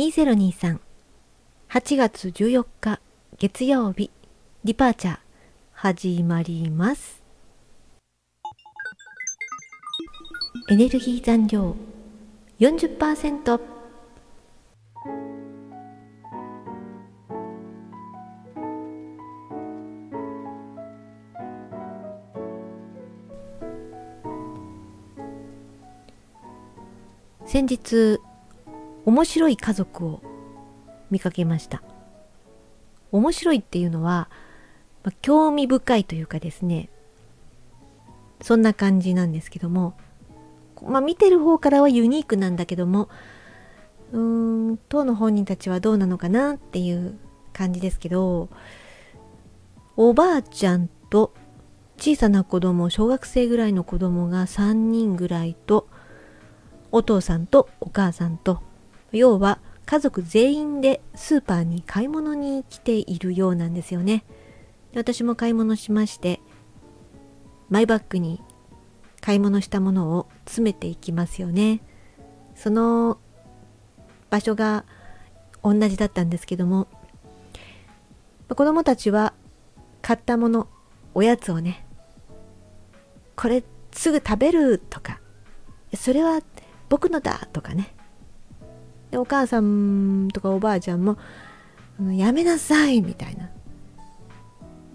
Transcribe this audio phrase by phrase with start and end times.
[0.00, 0.78] 2023
[1.68, 3.00] 8月14日
[3.36, 4.10] 月曜日。
[4.64, 5.18] ディパーチャー
[5.74, 7.22] 始まります。
[10.70, 11.76] エネルギー残量
[12.60, 13.60] 40%
[27.44, 28.18] 先日
[29.10, 30.22] 面白い家族を
[31.10, 31.82] 見かけました。
[33.10, 34.28] 面白いっていうのは、
[35.02, 36.88] まあ、興味深いというかですね。
[38.40, 39.94] そんな感じなんですけども。
[40.86, 43.08] まあ見てる方からはユニークなんだけども
[44.12, 47.18] うーん当の本人たちはどうなのかなっていう
[47.52, 48.48] 感じですけど
[49.96, 51.34] おばあちゃんと
[51.98, 55.86] 小さな子供小学生ぐらいの子供が3人ぐらいと
[56.92, 58.62] お父さんとお母さんと
[59.12, 64.24] 要は家族全員でスーパーに買い物に来ているようなんですよね。
[64.94, 66.40] 私も買い物しまして
[67.68, 68.40] マイバッグに
[69.20, 71.80] 買い物したものを詰めていきますよね。
[72.54, 73.18] その
[74.30, 74.84] 場所が
[75.62, 76.86] 同じだったんですけども
[78.48, 79.34] 子供たちは
[80.02, 80.68] 買ったもの
[81.14, 81.86] おやつをね
[83.36, 83.62] これ
[83.92, 85.20] すぐ食べるとか
[85.94, 86.40] それは
[86.88, 87.94] 僕のだとかね
[89.10, 91.16] でお母さんとかおばあちゃんも
[92.12, 93.50] やめなさいみたいな。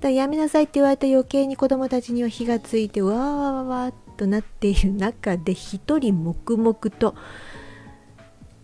[0.00, 7.14] だやめなさいって言われた余計に子供たちには火がついてわーわーわーっとなっている中で一人黙々と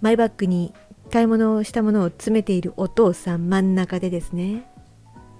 [0.00, 0.72] マイバッグに
[1.10, 4.68] 買い物をしたものを詰めているお父さん真ん中でですね。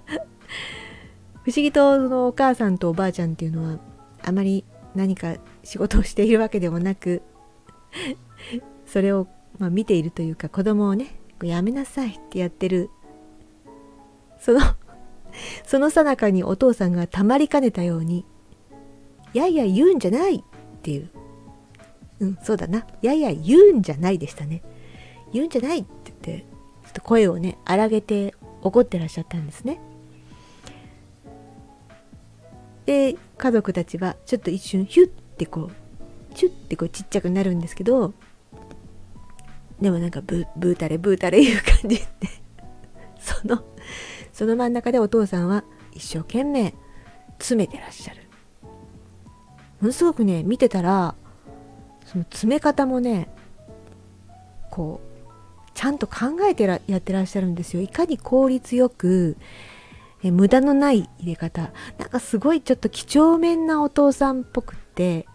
[1.43, 3.79] 不思議とそのお母さんとおばあちゃんっていうのは
[4.23, 7.21] あまり何か仕事をしているわけでもなく
[8.85, 9.27] それを
[9.59, 12.89] まあ、見ているというか子供をねやめなさいってやってる。
[14.39, 14.59] その
[15.65, 18.25] その最中にお父さんがたまりかねたように
[19.33, 20.41] 「やいや言うんじゃない」っ
[20.81, 21.09] ていう。
[22.19, 24.61] うんそうだな「やいや言うんじゃない」でしたね
[25.33, 26.45] 言うんじゃないって言って
[26.85, 29.81] ちょっと声をね荒げて怒ってらっしゃったんですね。
[32.85, 38.13] で家族たちはちょっと一瞬ヒュッてこうチュッてこうちっちゃくなるんですけど
[39.81, 42.01] でもなんかブブータレブータレいう感じで
[43.19, 43.63] その
[44.31, 45.63] その真ん中でお父さんは
[45.93, 46.73] 一生懸命
[47.39, 48.21] 詰めてらっしゃる。
[49.81, 51.15] ものすごくね見てたら
[52.05, 53.27] その詰め方もね
[54.71, 55.15] こう
[55.73, 57.81] ちゃんと考えてらやってらっしゃるんですよ。
[57.81, 59.37] いかに効率よく
[60.23, 61.71] え無駄のない入れ方。
[61.97, 65.27] なんかすごいちょっと几帳面なお父さんっぽくって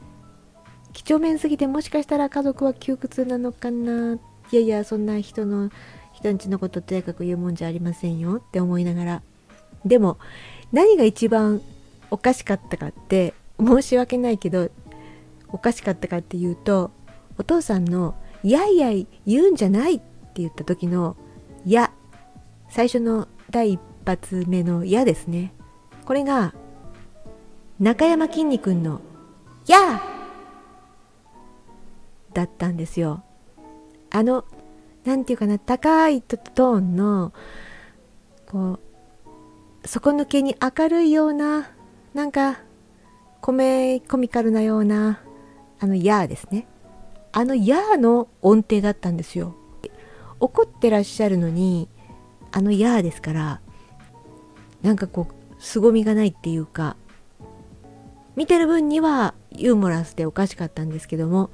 [0.93, 4.19] 几帳面すぎてもしかしたら家族は窮屈なのかな
[4.53, 5.71] いやいやそんな人の
[6.13, 9.23] 人んちのこととやかく言うもんじゃありませんよって思いながら。
[9.85, 10.19] でも
[10.73, 11.63] 何が一番
[12.11, 14.71] おかしかったかって申し訳ないけど
[15.49, 16.91] おかしかったかっていうと
[17.39, 21.17] お父さんの「やいやい言うんじゃない」って言った時の
[21.65, 21.93] 「や」
[22.69, 25.53] 最初の第一発目の「や」ですね。
[26.05, 26.55] これが
[27.79, 29.01] 中山きんに君の
[29.67, 30.03] 「や」
[32.35, 33.25] だったんですよ。
[34.11, 34.45] あの
[35.05, 37.33] 何て言うかな高いトーンの
[38.47, 38.79] こ
[39.85, 41.71] う底抜けに明るいような
[42.13, 42.61] なんか
[43.41, 45.21] コメコミカルなような
[45.79, 46.67] あの「やー」ですね。
[47.33, 49.55] あの「やー」の音程だったんですよ。
[50.41, 51.89] 怒ってらっしゃるのに
[52.53, 53.61] あの「やー」ですから
[54.83, 56.97] なんかこう凄みがないっていうか
[58.37, 61.51] 見てる分にはユーモラスでおかしかったんですけども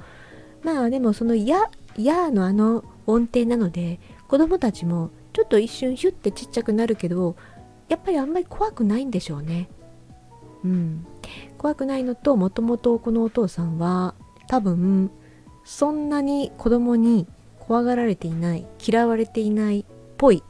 [0.63, 1.71] まあでもその「や」
[2.05, 7.37] やーのあの音程なので子供たちもちょっと一瞬ヒュッてちっちゃくなるけど
[7.89, 9.69] やっぱりあんまり怖くないんでしょうね。
[10.65, 11.07] うん、
[11.59, 14.15] 怖くないのともともとこのお父さんは
[14.49, 15.11] 多分
[15.65, 17.27] そんなに子供に
[17.61, 19.85] 怖がられていない嫌われていないっ
[20.17, 20.43] ぽい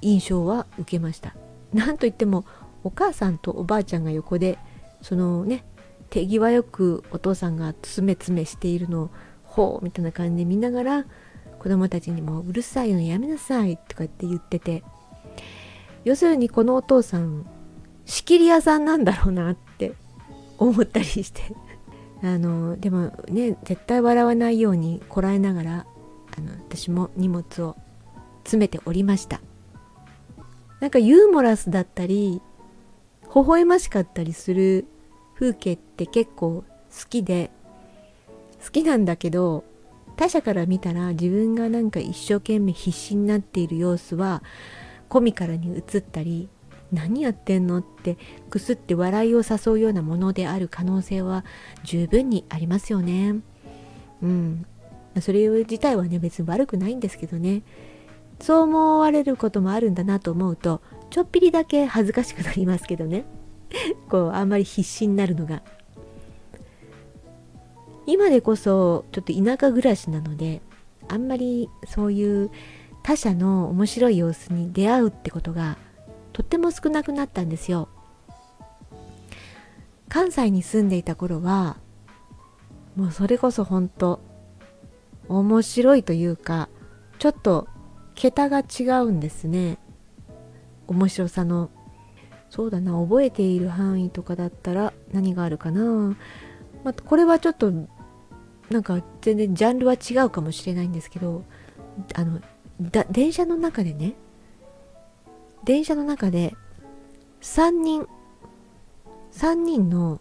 [0.00, 1.34] 印象は受けました。
[1.72, 2.44] なんといっても
[2.84, 4.58] お母さんとおばあちゃんが横で
[5.02, 5.64] そのね
[6.10, 9.10] 手際よくお父さんが詰め詰めしているのを
[9.58, 11.04] ほうみたいな感じで見ながら
[11.58, 14.84] 子供たちにもうるさいのやめなさいとかって言ってて
[16.04, 17.44] 要するにこのお父さん
[18.06, 19.94] 仕切り屋さんなんだろうなって
[20.58, 21.42] 思ったりして。
[22.22, 25.86] あのでもね絶対笑わないようにこらえながら
[26.36, 27.76] あの私も荷物を
[28.42, 29.40] 詰めておりました。
[30.80, 32.42] なんかユーモラスだったり
[33.22, 34.86] 微笑ましかったりする
[35.34, 36.64] 風景って結構好
[37.08, 37.52] きで
[38.64, 39.64] 好きなんだけど
[40.16, 44.42] 他者から見たら自分がなんか一生懸命必死になっている様子は
[45.08, 46.48] コミカルに映ったり
[46.92, 48.16] 何やってんのって
[48.50, 51.44] くすって笑いを誘うようなものである可能性は
[51.84, 53.36] 十分にありますよね。
[54.22, 54.66] うん。
[55.20, 57.62] それ自体はね別に悪くないんですけどね。
[58.40, 63.24] そう思われることもあるんだなと思うとちょっぴりだけ恥ずかしくなりますけどね。
[64.08, 65.62] こうあんまり必死になるのが。
[68.08, 70.62] 今でこそちょっと田舎暮らしなので
[71.08, 72.50] あんまりそういう
[73.02, 75.76] 他者の面白い様子に出会うってことが
[76.32, 77.88] とっても少なくなったんですよ。
[80.08, 81.76] 関西に住んでいた頃は
[82.96, 84.20] もうそれこそ本当
[85.28, 86.70] 面白いというか
[87.18, 87.68] ちょっと
[88.14, 89.76] 桁が違うんですね。
[90.86, 91.68] 面白さの。
[92.48, 96.16] そうだな覚えている範囲とかだったら何があるかな、
[96.82, 97.70] まあ、これはちょっと
[98.70, 101.44] なんか全然ジャンルは違うかもしれないんですけど
[102.14, 102.40] あの
[103.10, 104.14] 電車の中でね
[105.64, 106.54] 電車の中で
[107.40, 108.06] 3人
[109.32, 110.20] 3人の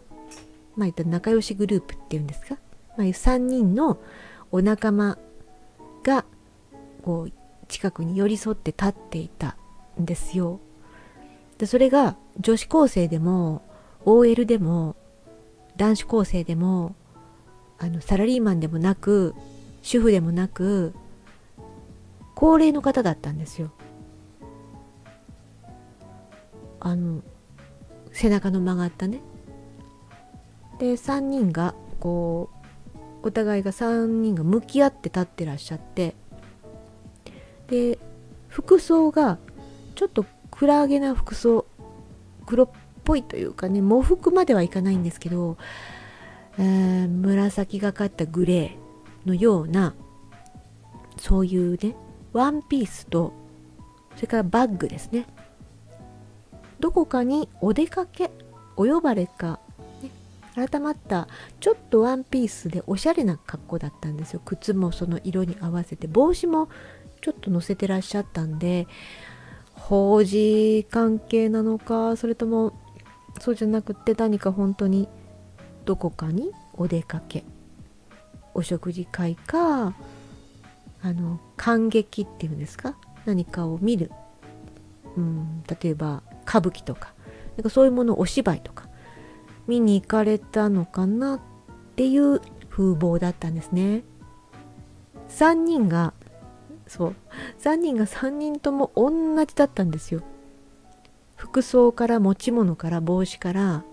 [0.75, 2.57] まあ言った仲良しグループっていうんですか、
[2.97, 3.99] まあ、3人の
[4.51, 5.17] お仲間
[6.03, 6.25] が
[7.03, 7.31] こう
[7.67, 9.57] 近くに寄り添って立っていた
[9.99, 10.59] んですよ。
[11.57, 13.63] でそれが女子高生でも
[14.05, 14.95] OL でも
[15.75, 16.95] 男子高生でも
[17.79, 19.35] あのサラリーマンでもなく
[19.81, 20.94] 主婦でもなく
[22.35, 23.71] 高齢の方だったんですよ。
[26.79, 27.21] あの
[28.12, 29.21] 背中の曲がったね。
[30.79, 36.15] で3人がこうお互いが3人が向き合って立ってらっしゃって
[37.68, 37.97] で
[38.47, 39.38] 服装が
[39.95, 41.65] ちょっと暗げな服装
[42.45, 42.69] 黒っ
[43.03, 45.57] ぽいというかね喪服まではいかないんですけど
[46.57, 49.94] えー、紫がかったグレーのような
[51.18, 51.95] そういうね
[52.33, 53.33] ワンピースと
[54.15, 55.27] それからバッグですね。
[56.80, 58.31] どこかにお出かけ
[58.75, 59.59] お呼ばれか、
[60.04, 60.12] ね、
[60.54, 61.27] 改まった
[61.59, 64.42] ちょっとワンピースでおしゃれな格好だったんですよ。
[64.45, 66.69] 靴もその色に合わせて帽子も
[67.21, 68.88] ちょっと乗せてらっしゃったんで
[69.74, 72.74] 法事関係なのかそれとも
[73.39, 75.07] そうじゃなくて何か本当に
[75.87, 77.45] どこかにお出かけ。
[78.53, 79.93] お食事会か
[81.01, 82.97] あの感激っていうんですか？
[83.25, 84.11] 何かを見る、
[85.15, 87.13] うん、例えば歌舞伎とか。
[87.55, 88.89] なんかそういうものお芝居とか。
[89.65, 91.39] 見に行かれたのかなっ
[91.95, 94.03] ていう風貌だったんですね。
[95.29, 96.13] 3人が
[96.85, 97.15] そう。
[97.61, 99.09] 3人が3人とも同
[99.45, 100.21] じだったんですよ。
[101.37, 103.85] 服装から持ち物から帽子から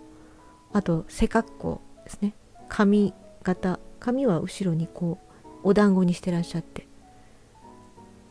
[0.73, 1.81] あと背格好。
[2.05, 2.35] ですね。
[2.69, 3.13] 髪
[3.43, 3.79] 型。
[4.01, 5.19] 髪は後ろにこ
[5.65, 6.87] うお団子にしてらっしゃって。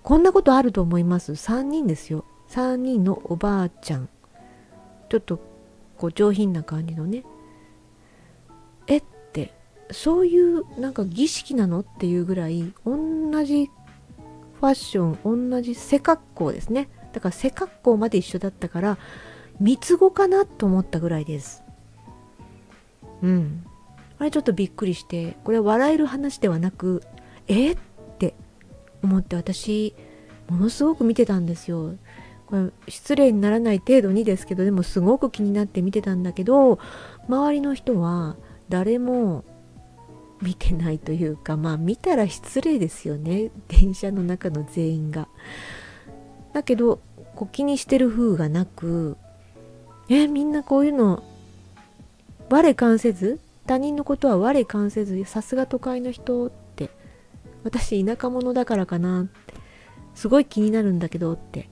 [0.04, 2.25] こんなことあると思います？3人ですよ。
[2.50, 4.10] 3人のおばあちゃん。
[5.10, 5.40] ちょっと
[5.98, 7.24] こう上品な感じのね。
[8.88, 9.54] えって
[9.92, 11.80] そういうなんか儀式なの？
[11.80, 13.72] っていうぐらい同じ
[14.60, 16.90] ファッション同じ背格好ですね。
[17.14, 18.98] だから背格好まで一緒だったから
[19.60, 21.62] 三つ子かなと思ったぐらいです。
[23.24, 23.66] うん。
[24.20, 27.04] あれちょっとびっくりしてこれは笑える話ではなく
[27.48, 27.78] えっ
[28.20, 28.36] て
[29.04, 29.96] 思って私
[30.50, 31.96] ものすごく見てたんですよ。
[32.46, 36.77] これ失礼にならない程度にですけどでもすごく気になって見てたんだけど
[37.27, 38.36] 周りの人は
[38.70, 39.44] 誰も
[40.42, 43.50] 見てないというかまあ見たら失礼ですよね。
[43.70, 45.27] 電車の中の全員が。
[46.53, 47.00] だけど
[47.36, 49.18] こう気にしてる風がなく
[50.10, 51.24] えみんなこういうの
[52.50, 56.90] 我関せず他人のことは我関せずさすが都会の人って
[57.64, 59.54] 私田舎者だからかなって
[60.16, 61.70] すごい気になるんだけどって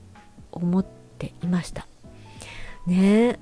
[0.52, 1.88] 思っていました。
[2.88, 3.40] ねえ。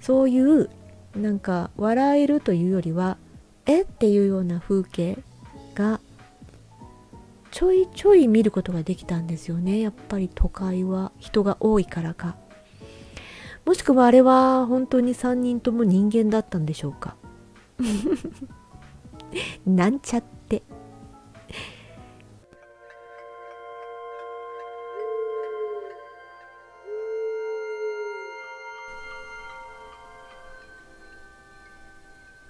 [0.00, 0.70] そういう
[1.16, 3.16] なんか笑えるというよりは
[3.66, 5.18] えっていうような風景
[5.74, 6.00] が
[7.50, 9.80] ちょいちょい見ることができたんですよね。
[9.80, 12.36] やっぱり都会は人が多いからか。
[13.64, 17.16] もしくはあれは本当に3人とも人間だったんでしょうか？
[19.66, 20.62] なんちゃって。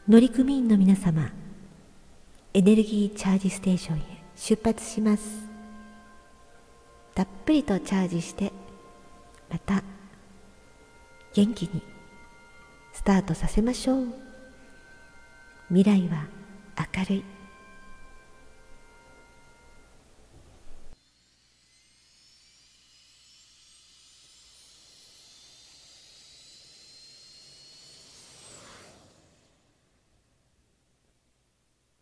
[0.06, 1.32] 乗組員の皆様
[2.52, 4.00] エネルギーチャージステーションへ
[4.36, 5.48] 出発します。
[7.14, 8.52] たっぷりとチャージして
[9.48, 9.83] また
[11.34, 11.82] 元気に。
[12.92, 14.06] スタートさせましょう。
[15.68, 16.26] 未来は
[16.96, 17.33] 明るい。